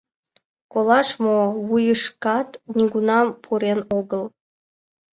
[0.71, 4.23] —Колаш мо, вуйышкат нигунам пурен огыл...